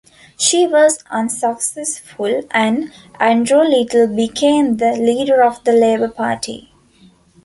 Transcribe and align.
She 0.35 0.65
was 0.65 1.03
unsuccessful, 1.11 2.41
and 2.49 2.91
Andrew 3.19 3.61
Little 3.61 4.07
became 4.07 4.77
the 4.77 4.93
leader 4.93 5.43
of 5.43 5.63
the 5.63 5.73
Labour 5.73 6.09
Party. 6.09 6.73